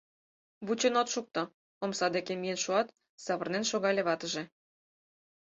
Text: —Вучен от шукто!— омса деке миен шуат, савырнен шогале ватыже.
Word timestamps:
—Вучен 0.65 0.95
от 1.01 1.07
шукто!— 1.13 1.43
омса 1.83 2.07
деке 2.15 2.33
миен 2.41 2.59
шуат, 2.63 2.87
савырнен 3.25 3.63
шогале 3.71 4.01
ватыже. 4.07 4.43